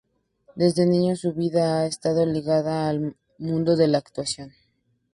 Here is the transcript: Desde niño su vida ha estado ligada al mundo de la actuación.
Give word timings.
Desde 0.55 0.87
niño 0.87 1.15
su 1.15 1.31
vida 1.31 1.77
ha 1.77 1.85
estado 1.85 2.25
ligada 2.25 2.89
al 2.89 3.15
mundo 3.37 3.75
de 3.75 3.87
la 3.87 3.99
actuación. 3.99 4.51